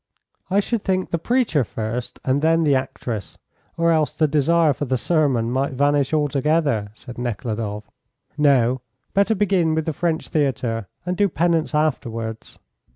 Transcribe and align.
"I 0.49 0.59
should 0.61 0.83
think 0.83 1.11
the 1.11 1.19
preacher 1.19 1.63
first 1.63 2.17
and 2.25 2.41
then 2.41 2.63
the 2.63 2.73
actress, 2.73 3.37
or 3.77 3.91
else 3.91 4.15
the 4.15 4.27
desire 4.27 4.73
for 4.73 4.85
the 4.85 4.97
sermon 4.97 5.51
might 5.51 5.73
vanish 5.73 6.11
altogether," 6.11 6.89
said 6.95 7.19
Nekhludoff. 7.19 7.87
"No; 8.35 8.81
better 9.13 9.35
begin 9.35 9.75
with 9.75 9.85
the 9.85 9.93
French 9.93 10.29
Theatre, 10.29 10.87
and 11.05 11.15
do 11.15 11.29
penance 11.29 11.75
afterwards." 11.75 12.57